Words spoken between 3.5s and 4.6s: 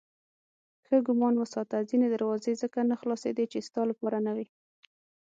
چې ستا لپاره نه وې.